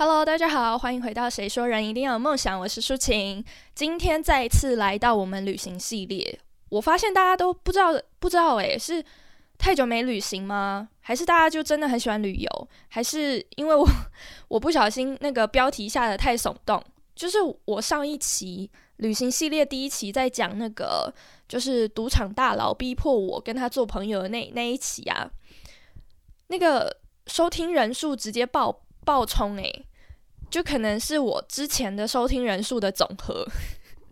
[0.00, 3.44] Hello，大家好，欢迎回到《谁说人一定要有梦想》，我是舒晴。
[3.74, 9.04] 今天再一次来到我们旅行系列，我发现大家都不知道，不知道诶，是
[9.58, 10.88] 太久没旅行吗？
[11.00, 12.68] 还是大家就真的很喜欢旅游？
[12.86, 13.84] 还是因为我
[14.46, 16.80] 我不小心那个标题下的太耸动？
[17.16, 21.12] 就是我上一期旅行系列第一期在讲那个，
[21.48, 25.28] 就是赌场大佬逼迫我跟他做朋友的那那一期啊，
[26.46, 29.86] 那个收听人数直接爆爆冲诶。
[30.50, 33.46] 就可能是我之前的收听人数的总和。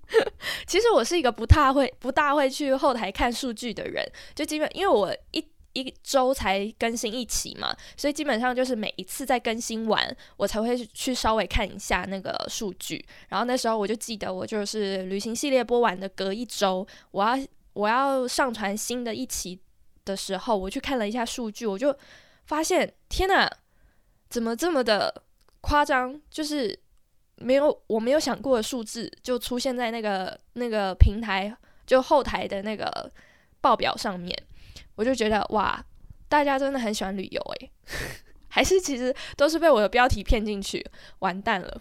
[0.66, 4.02] 其实我是一个不太会、不大会去后台看数据的人，
[4.34, 13.04] 就基本因为我一一周才更新一期嘛，所以基本上就是每一次在更新完，我才会去稍微看一下那个数据。
[13.28, 17.36] 然后那时候我就记得，我就是旅行系列播完的隔一周，我要
[17.72, 19.58] 我要上传新的一期
[20.04, 21.94] 的时候，我去看了一下数据，我就
[22.44, 23.50] 发现，天哪，
[24.28, 25.22] 怎么这么的？
[25.62, 26.78] 夸张就是
[27.38, 31.52] 没有我没有想过的数字就出现在那个那个平台
[31.84, 33.10] 就后台的那个
[33.60, 34.32] 报表上面，
[34.94, 35.84] 我就觉得哇，
[36.28, 37.70] 大家真的很喜欢旅游诶，
[38.46, 40.86] 还是其实都是被我的标题骗进去，
[41.18, 41.80] 完蛋了。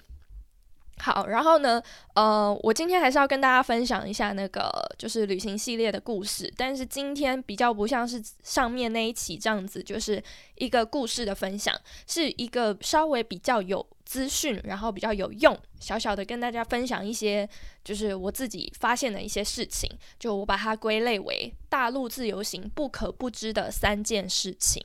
[0.97, 1.81] 好，然后呢，
[2.13, 10.23] 呃，我今天还是要跟大家分享一下那个就是旅行系列的故事，但是今天比较不像是上面那一期这样子，就是
[10.55, 11.75] 一个故事的分享，
[12.07, 17.47] 是一个稍微比较有资讯，然后比较有用，小小的跟大家分享一些
[17.83, 24.81] 就是我自己发现的一些事情，就我把它归类为大陆自由行不可不知的三件事情。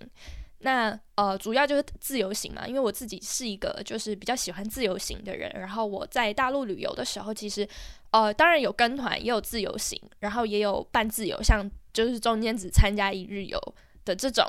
[0.62, 5.50] 那呃，主要就是自由行嘛，因为我自己是一个就是比较喜欢自由行的人。
[5.54, 7.66] 然后我在大陆旅游的时候，其实
[8.10, 13.58] 呃，当然有跟团，也有自由行，然后也有半自由，像就是中间只参加一日游
[14.04, 14.44] 的这种。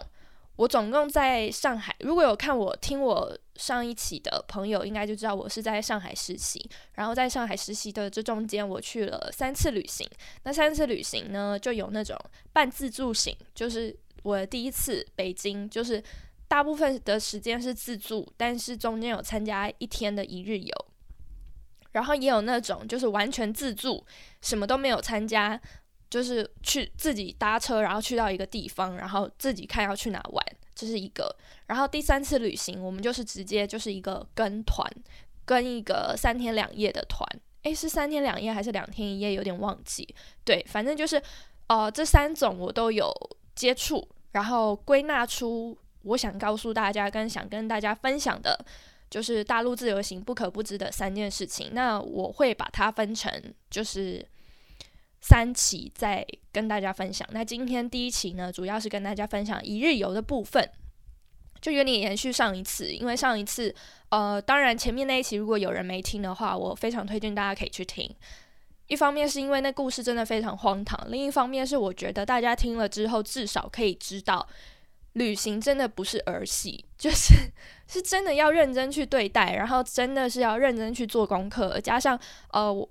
[0.58, 6.70] 我总共在上海，如果有看我听我上一期的朋友，应该就知道我是在上海实习。
[6.95, 10.05] 然后在上海实习的这中间，我去了三次旅行。
[10.43, 12.17] 那三次旅行呢，就有那种
[12.52, 13.98] 半自助行，就是。
[14.23, 16.04] 我第一次北京，就是
[16.48, 20.86] 大部分的时间是自助，但是中间有参加一天的一日游，
[21.93, 24.05] 然后也有那种就是完全自助，
[24.42, 25.60] 什么都没有参加，
[26.10, 30.45] 就是去自己搭车，然后去到一个地方，然后自己看要去哪玩，
[30.76, 31.36] 这是一个。
[31.67, 34.86] 然后第三次旅行，我们就是直接就是一个跟团，
[35.45, 37.26] 跟一个三天两夜的团，
[37.64, 39.33] 诶，是三天两夜还是两天一夜？
[39.33, 40.14] 有点忘记。
[40.43, 41.21] 对，反正就是
[41.67, 43.11] 呃，这三种我都有。
[43.61, 48.60] 接触，然后归纳出我想告诉大家跟想跟大家分享的，
[49.08, 51.70] 就是大陆自由行不可不知的三件事情。
[51.73, 53.32] 那我会把它分成
[53.70, 54.26] 就是
[55.22, 57.27] 三期再跟大家分享。
[57.32, 60.67] 那今天第一期呢，主要是跟大家分享一日游的部分，
[61.61, 63.76] 就有点延续上一次，因为上一次
[64.10, 68.10] 呃，当然前面那一期如果有人没听的话，我非常推荐大家可以去听。
[68.92, 74.46] 一方面是因为那故事真的非常荒唐，另一方面是我觉得大家听了之后至少可以知道，
[75.14, 77.34] 旅行真的不是儿戏，就是
[77.88, 81.80] 是真的要认真去对待，然后真的是要认真去做功课。
[81.80, 82.20] 加上
[82.52, 82.90] 呃我，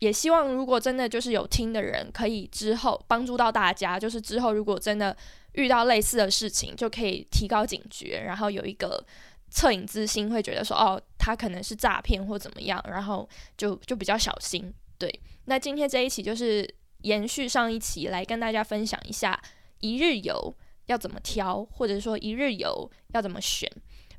[0.00, 5.16] 也希望如果真的就是有听的人，可以之后帮助到大家，就是之后如果真的
[5.52, 9.02] 遇到类似的事情，就可以提高警觉，然后有一个
[9.50, 13.26] 恻隐之心，会觉得说哦，他可能是诈骗或怎么样，然后
[13.56, 14.70] 就就比较小心。
[15.02, 16.64] 对，那今天这一期就是
[16.98, 19.36] 延续上一期来跟大家分享一下
[19.80, 20.54] 一日游
[20.86, 23.68] 要怎么挑，或者说一日游要怎么选，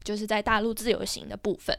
[0.04, 1.74] 就是在大陆自由行的部分。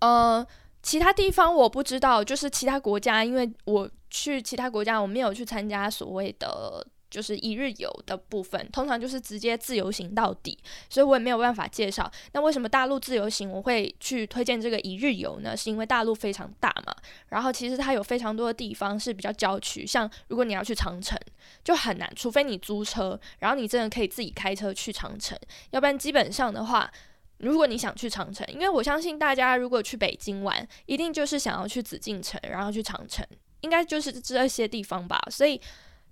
[0.00, 0.46] 呃，
[0.82, 6.86] 其他地方我不知道，就是其他国家，因为我去其他国家，我没有去参加所谓的。
[7.12, 10.58] 就是一日游的部分，通常就是直接自由行到底，
[10.88, 12.10] 所以我也没有办法介绍。
[12.32, 15.54] 那为什么大陆自由行我会去推荐这个一日游呢？
[15.54, 16.96] 是因为大陆非常大嘛，
[17.28, 21.18] 然后其实它有非常多的地方是比较郊区，像如果你要去长城，
[21.62, 25.38] 就很难，除非你租车，然后你真的可以自己开车去长城，
[25.70, 26.90] 要不然基本上的话，
[27.36, 33.26] 如果你想去长城，因为我相信大家如果去北京玩，一定就是想要去紫禁城，然后去长城，
[33.60, 35.60] 应该就是这些地方吧，所以。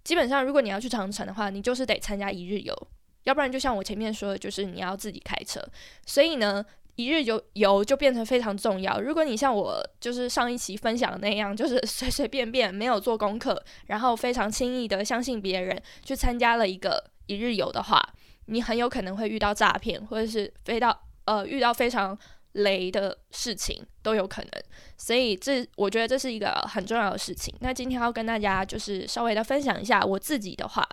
[0.03, 2.89] 基本上，如果你要去长城的话，你就是得参加一日游，
[3.25, 5.61] 要不然就像我前面说的，就是你要自己开车。
[6.07, 6.65] 所以呢，
[6.97, 9.01] 一日游游就变成非常重要。
[9.01, 18.03] 如果你像我就是上一期分享的那样，就是随随便便没有做功课，然后非常轻易的相信别人去参加了一个一日游的话，
[18.47, 22.19] 你很有可能会遇到诈骗，或者是飞到呃遇到非常。
[22.53, 24.51] 雷的事情都有可能，
[24.97, 27.55] 所以这我觉得这是一个很重要的事情。
[27.61, 30.87] 那今天要跟大家就是稍微的分享一下我自己的话，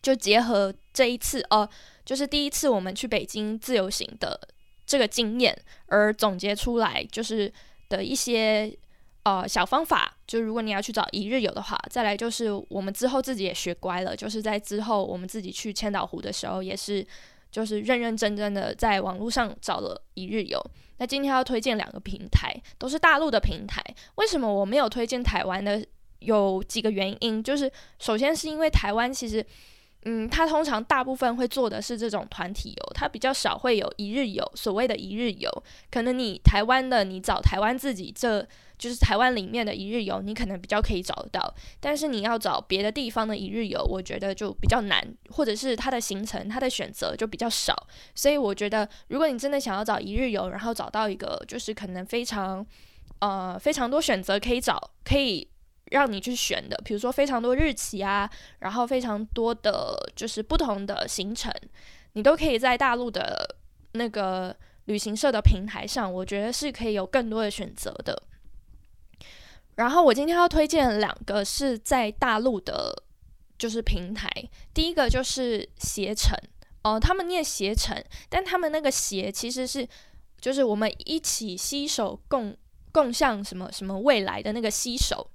[0.00, 1.68] 就结合这一次哦，
[2.04, 4.38] 就是第一次我们去北京自由行的
[4.86, 5.56] 这个经验
[5.86, 7.52] 而总结出来，就是
[7.88, 8.72] 的一些
[9.24, 10.16] 呃小方法。
[10.26, 17.06] 就如果你要去找一日游的话，再来就是我们之后自己也学乖了，就是在之后我们自己去千岛湖的时候，也是
[17.54, 20.60] 就是认认真真的在网络上找了一日游。
[20.98, 23.80] 那今天要推荐两个平台，都是大陆的平台。
[24.16, 25.86] 为什么我没有推荐台湾的？
[26.20, 29.44] 有几个原因，就是首先是因为台湾其实，
[30.06, 34.42] 嗯，它通常大部分会做的是这种团体游，它比较少会有一日游。
[34.54, 35.50] 所谓的一日游，
[35.90, 38.46] 可能你台湾的你找台湾自己，这
[38.78, 41.54] 就是台湾里面的一日游，你可能比较可以找得到。
[41.80, 47.74] 但是你要找别的地方的一日游，我觉得就比较难，或者是它的行程、它的选择就比较少。
[48.14, 52.66] 所以我觉得，如果你真的想要找一日游，然后找到一个就是可能非常
[53.20, 55.48] 呃非常多选择可以找，可以。
[55.90, 58.28] 让你去选的，比如说非常多日期啊，
[58.60, 61.52] 然后非常多的就是不同的行程，
[62.14, 63.56] 你都可以在大陆的
[63.92, 64.56] 那个
[64.86, 68.20] 旅行社的平台上，我觉得是可以有更多的选择的。
[69.76, 73.04] 然后我今天要推荐两个是在大陆的，
[73.58, 74.28] 就是平台，
[74.72, 76.36] 第一个就是携程
[76.82, 79.88] 哦，他们念携程，但他们那个携其实是
[80.40, 82.56] 就是我们一起携手共
[82.92, 85.30] 共向什么什么未来的那个携手。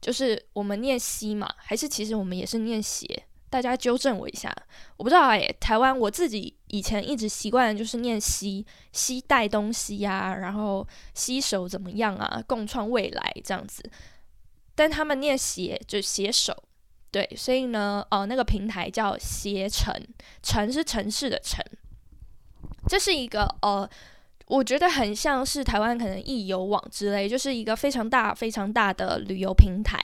[0.00, 3.24] 就是我们念西嘛，还是其实我们也是念斜？
[3.48, 4.54] 大家纠正我一下，
[4.98, 5.40] 我不知道哎。
[5.58, 10.84] 台湾我自己以前一直习惯就是念西，西带东西呀，然后
[11.14, 13.80] 携手怎么样啊，共创未来这样子。
[14.74, 16.64] 但他们念携，就携手，
[17.12, 19.94] 对，所以呢，呃，那个平台叫携程，
[20.42, 21.64] 城是城市的城，
[22.88, 23.88] 这是一个呃。
[24.46, 29.98] 我觉得很像是台湾可能易游网之类，就是一个非常大、非常大的旅游平台，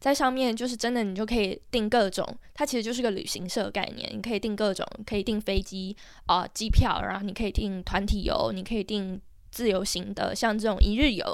[0.00, 5.96] 在上面就是真的你就可以订各种，它其实就是个旅行社概念，你可以订各种，可以订飞机
[6.26, 9.20] 啊机票，然后你可以订团体游，你可以订
[9.52, 11.24] 自由行的，像这种一日游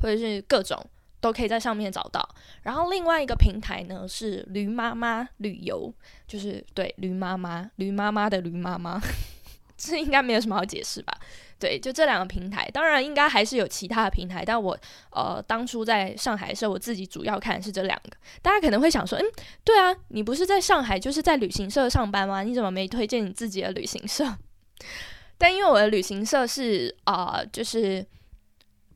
[0.00, 0.78] 或者是各种
[1.22, 2.28] 都可以在上面找到。
[2.64, 5.90] 然后另外一个平台呢是驴妈妈旅游，
[6.26, 9.00] 就是对驴妈妈、驴妈妈的驴妈妈，
[9.78, 11.18] 这应该没有什么好解释吧。
[11.60, 14.76] 对，就这两个平台，当然应该还是有其他的平台，但我
[15.10, 18.10] 呃当初在上海的时候，我自己主要看的是这两个。
[18.40, 19.24] 大家可能会想说，嗯，
[19.62, 22.42] 对啊，你不是在上海就是在旅行社上班吗？
[22.42, 24.38] 你怎么没推荐你自己的旅行社？
[25.36, 28.04] 但因为我的旅行社是啊，就是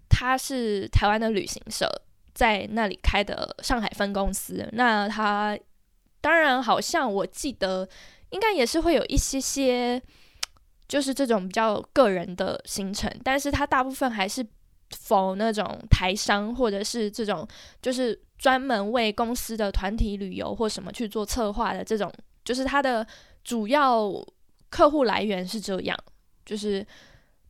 [0.08, 1.86] 它是台湾的旅行社，
[2.32, 5.58] 在那里开的上海分公司，那它
[6.22, 7.86] 当然好像我记得
[8.30, 10.02] 应该也是会有一些些。
[10.86, 14.46] 就是这种比较个人的行程，但是它大部分还是
[14.90, 17.46] 否那种台商或者是这种
[17.80, 22.12] 就是专门为公司的团体旅游或什么去做策划的这种，
[22.44, 23.04] 就是它的
[23.42, 24.08] 主要
[24.68, 25.98] 客户来源是这样，
[26.44, 26.86] 就是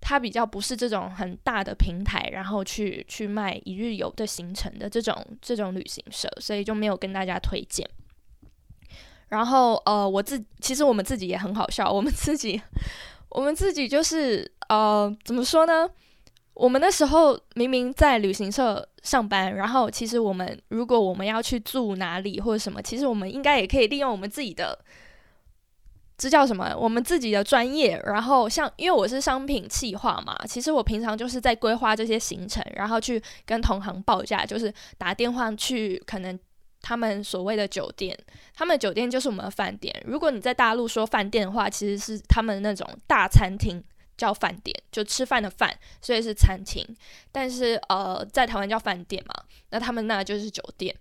[0.01, 7.87] 它比较不是这种很大的平台，然后去去卖一日游的行程的这种这种旅行社，所以就没有跟大家推荐。
[9.29, 12.63] 然后呃，我自其实我们自己也很好笑，我们自己。
[13.35, 15.91] 我们自己就是呃，怎么说呢？
[16.55, 24.79] 我们那时候明明在旅行社上班，然后其实我们如果我们要去住哪里或者什么，其实我们应该也可以利用我们自己的，
[26.17, 26.73] 这叫什么？
[26.79, 28.01] 我们自己的专业。
[28.07, 36.39] 然后像因为我是商品企划嘛，其实我平常就是在规划这些行程，然后去跟同行报价，就是打电话去可能。
[36.87, 38.15] 他们所谓的酒店，
[38.53, 39.91] 他们酒店就是我们的饭店。
[40.07, 43.83] 如果你在大陆说饭店的话，其实是他们那种大餐厅
[44.19, 46.87] 叫饭店，就吃饭的饭，所以是餐厅。
[47.33, 49.35] 但是呃，在台湾叫饭店嘛，
[49.71, 50.95] 那他们那就是酒店。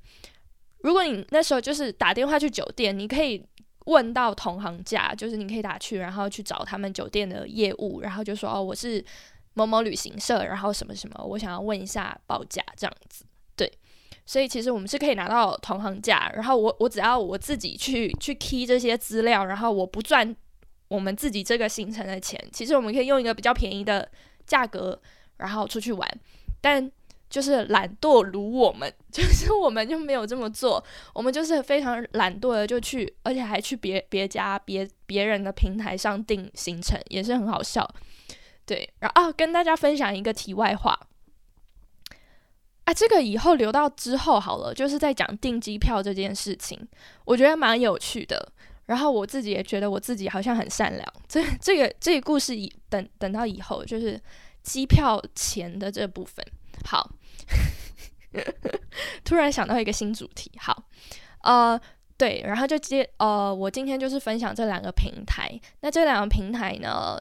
[0.79, 3.45] 如果你那时候就是打电话去酒店，你可以
[3.85, 9.03] 问到同行价，就是你可以打去，然后去找他们酒店的业务，然后就说哦，我是
[9.53, 13.25] 某某旅行社，然后什么什么，我想要问一下报价这样子。
[13.55, 13.71] 对
[14.25, 20.35] 所以其实我们是可以拿到同行价，然后我我只要我自己去去 key 这些资料，然后我不赚
[20.87, 24.09] 我们自己这个行程的钱，其实我们可以用一个比较便宜的
[24.45, 24.99] 价格，
[25.37, 26.09] 然后出去玩。
[26.61, 26.89] 但
[27.29, 30.81] 就是懒惰如我们， 就是我们就没有这么做，
[31.13, 37.85] 我们就是非常懒惰的就去，而且还去别别家别别人的平台上订行程，也是很好笑。
[38.65, 40.97] 对，然后啊，跟大家分享一个题外话。
[42.85, 46.77] 啊，这个以后留到之后好了，就是在讲订机票这件事情，
[47.23, 48.51] 我觉得蛮有趣的。
[48.85, 51.13] 然后我自己也觉得我自己好像很善良。
[51.25, 54.19] 这这个这个故事以等等到以后就是
[54.61, 56.45] 机票钱的这部分。
[56.83, 57.09] 好，
[59.23, 60.51] 突然想到一个新主题。
[60.57, 60.83] 好，
[61.43, 61.79] 呃，
[62.17, 65.49] 对，然后就接呃，我今天就是分享这两个平台。
[65.79, 67.17] 那这两个平台呢，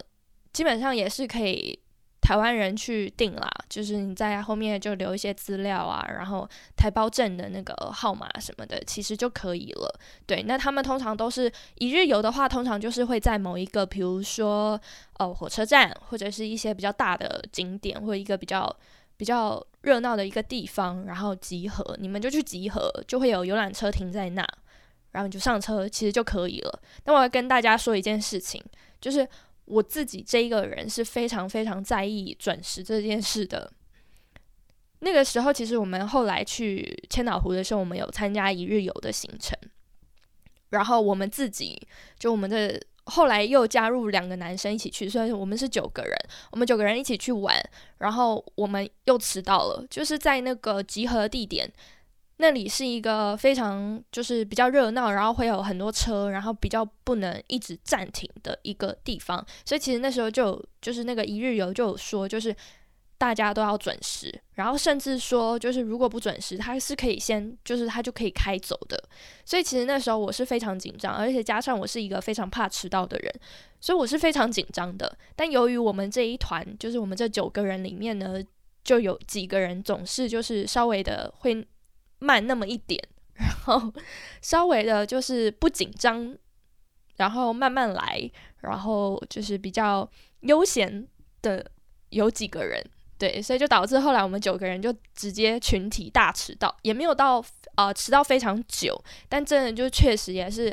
[0.52, 1.78] 基本上也是可以。
[2.22, 9.92] 台湾人去订啦，就是你在后面就留一些资料啊，然后台胞证的那个号码什么的，其实就可以了。
[10.24, 14.80] 对，那他们通常都是一日游的话，通常就是会在某一个，比如说
[15.18, 18.72] 呃火车站，或者是一些比较大的景点，或者一个比较
[19.16, 24.46] 比较热闹的一个地方，然后集合，你们就去集合，就会有游览车停在那，
[25.10, 26.80] 然后你就上车，其实就可以了。
[27.04, 28.62] 那我要跟大家说一件事情，
[29.00, 29.28] 就是。
[29.64, 33.72] 我自己这一个人是非常非常在意准时这件事的。
[35.00, 39.58] 那个时候，其实我们后来去千岛湖的时候，我们有参加一日游的行程。
[40.70, 41.80] 然后我们自己
[42.18, 46.16] 就我们的后来又加入两个男生一起去，所以我们是九个人。
[46.50, 47.60] 我们九个人一起去玩，
[47.98, 51.70] 然后我们又迟到了，就是在那个集合地点。
[52.42, 59.46] 那里是一个非常就是比较热闹，然后会有很多车，然后比较不能一直暂停的一个地方。
[59.64, 62.52] 所以其实那时候就就是那个一日游就有说，就是
[63.16, 69.00] 大家都要准时，然后甚至说就是如果不准时，他是可以先就是他就可以开走的。
[69.44, 73.32] 所以其实那时候我是非常紧张，而且加上我是一个非常怕迟到的人，
[73.80, 75.16] 所以我是非常紧张的。
[75.36, 78.42] 但由于我们这一团就是我们这九个人里面呢，
[78.82, 81.64] 就有几个人总是就是稍微的会。
[82.22, 83.02] 慢那么一点，
[83.34, 83.92] 然后
[84.40, 86.36] 稍微的就是不紧张，
[87.16, 90.08] 然后慢慢来，然后就是比较
[90.40, 91.06] 悠闲
[91.42, 91.68] 的
[92.10, 92.80] 有几个人，
[93.18, 100.72] 对，所以就导致后来我们九个人就直接群体大迟到，也没有到呃迟到非常久，但真的就确实也是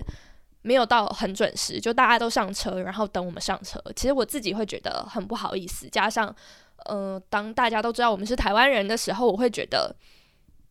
[0.61, 3.81] 没有到很准时，就大家都上车，然后等我们上车。
[3.95, 6.35] 其实我自己会觉得很不好意思，加上
[6.85, 9.95] 呃，当大家都知道我们是台湾人的时候，我会觉得。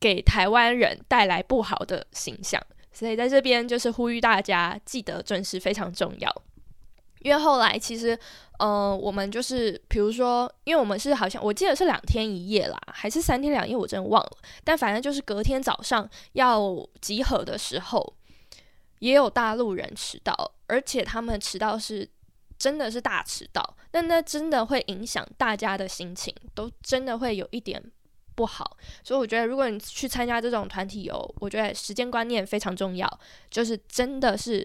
[0.01, 2.63] 给台湾人带来不好的形象，
[2.93, 6.43] 所以在这边就是呼吁大家记得准时非常重要。
[7.21, 8.17] 因为后来其实，
[8.61, 14.39] 呃，我们就是比如说，因为我们是好像我记得是两天一夜啦，还是三天两夜，我真的忘了。
[14.63, 16.63] 但反正就是隔天早上要
[17.01, 18.15] 集合的时候，
[19.01, 22.09] 也有大陆人迟到，而且他们迟到是
[22.57, 27.83] 真的是大迟到，那那真的会影响大家的心情，都真的会有一点。
[28.39, 34.65] 不好，所以我觉得如果你去参加这种团体游，我觉得时间观念非常重要，就是真的是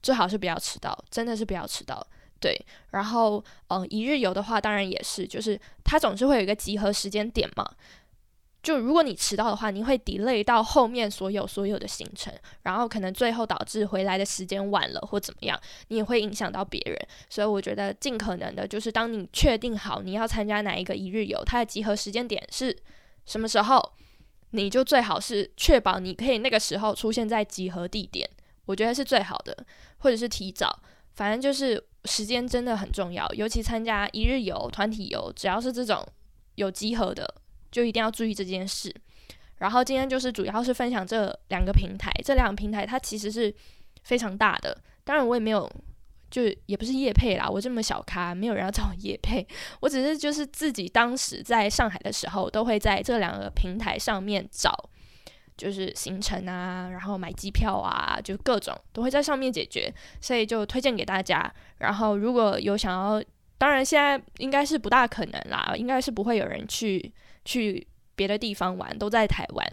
[0.00, 2.06] 最好是不要迟到，真的是不要迟到。
[2.38, 2.56] 对，
[2.92, 7.68] 然后嗯，一日游的话，当然也是，就是它总是会有一个集合时间点嘛。
[8.60, 12.32] 就如果你迟到的话，你会 delay 到后面所有所有的行程，
[12.62, 15.58] 然后可能最后导致回来的时间晚了或怎么样，
[15.88, 16.96] 你也会影响到别人。
[17.30, 22.76] 所以我觉得尽可能的，就是当你确定好你要参加哪一个一日游，它的集合时间点是。
[23.28, 23.92] 什么时候，
[24.50, 28.28] 你就最好是确保你可以那个时候出现在集合地点，
[28.64, 29.54] 我觉得是最好的，
[29.98, 30.80] 或者是提早，
[31.12, 36.02] 反正就是时间真的很重要，尤其参加一日游、团体游，只要是这种
[36.54, 37.34] 有集合的，
[37.70, 38.90] 就一定要注意这件事。
[39.58, 43.54] 然后今天就是主要是分享这两个平台，这两个平台它其实是
[44.04, 45.70] 非常大的，当然我也没有。
[46.30, 49.46] 就也不是叶配啦，我这么小咖，没有人要找我叶配。
[49.80, 54.72] 我只是就是自己当时在上海的时候，都会在这两个平台上面找，
[55.56, 61.52] 就是行程啊，然后买机票啊，就各种都会在上面解决，所以就推荐给大家。
[61.78, 63.22] 然后如果有想要，
[63.56, 67.12] 当然现在应该是不大可能啦，应该是不会有人去
[67.44, 69.66] 去别的地方玩，都在台湾。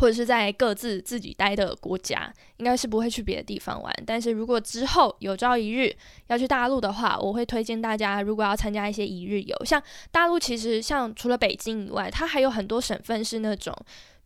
[0.00, 3.94] 或者是在各自自己待的国家，应该是不会去别的地方玩。
[4.06, 5.94] 但是如果之后有朝一日
[6.28, 9.80] 要去大陆的话，我会推荐大家，如果要参加一些一日游，像
[10.10, 13.76] 大陆其实像除了北京以外，它还有很多省份是那种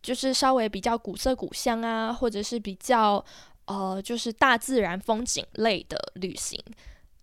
[0.01, 3.23] 就是稍微比较古色古香啊，或者是比较
[3.65, 6.57] 呃就是大自然风景类的旅行。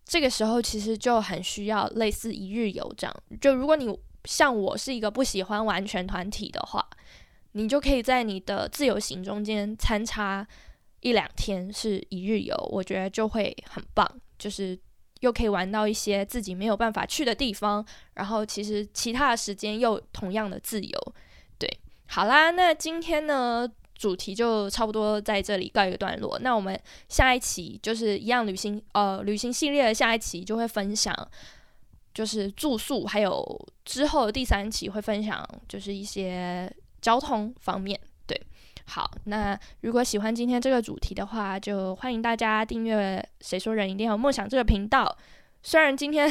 [0.04, 3.16] 这个时候其实就很需要类似一日游这样。
[3.40, 6.86] 就如果你像我是一个不喜欢完全团体的话。
[7.52, 10.46] 你就可以在你的自由行中间参差
[11.00, 14.78] 一两天是一日游，我觉得就会很棒，就是
[15.20, 21.14] 又可以玩到一些自己没有办法去的地方，然后其实其他的时间又同样的自由。
[21.58, 21.68] 对，
[22.06, 26.38] 好啦，那今天呢主题就差不多在这里告一个段落。
[26.38, 31.14] 那我们下一期就是一样旅行，呃，旅行系列的下一期就会分享
[32.14, 36.72] 就是住宿，还有之后第三期会分享就是一些。
[37.02, 38.40] 交通方面，对，
[38.86, 45.18] 好，那如果喜欢今天这个主题的话，就欢迎大家订阅《谁说人一定要有梦想》这个频道。
[45.62, 46.30] 虽然今天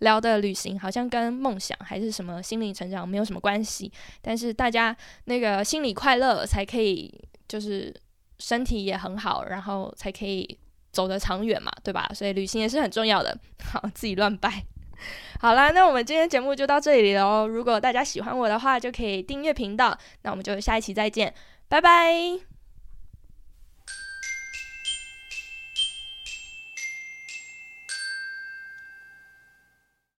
[0.00, 3.90] 聊的旅行好像跟梦想还是什么心灵成长没有什么关系，
[4.22, 7.12] 但是大家那个心理快乐才可以，
[7.48, 7.94] 就是
[8.38, 10.58] 身体也很好，然后才可以
[10.92, 12.10] 走得长远嘛，对吧？
[12.14, 13.36] 所以旅行也是很重要的。
[13.72, 14.64] 好，自己乱掰。
[15.40, 17.46] 好啦，那我们今天节目就到这里喽。
[17.46, 19.96] 如果大家喜欢我的话，就可以订阅频道。
[20.22, 21.32] 那我们就下一期再见，
[21.68, 22.47] 拜拜。